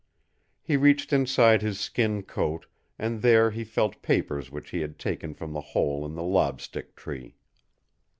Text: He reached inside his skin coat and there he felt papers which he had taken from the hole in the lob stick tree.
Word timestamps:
He 0.63 0.77
reached 0.77 1.13
inside 1.13 1.61
his 1.61 1.79
skin 1.79 2.23
coat 2.23 2.65
and 2.97 3.21
there 3.21 3.51
he 3.51 3.63
felt 3.63 4.01
papers 4.01 4.49
which 4.49 4.71
he 4.71 4.79
had 4.81 4.97
taken 4.97 5.35
from 5.35 5.53
the 5.53 5.61
hole 5.61 6.03
in 6.07 6.15
the 6.15 6.23
lob 6.23 6.59
stick 6.59 6.95
tree. 6.95 7.35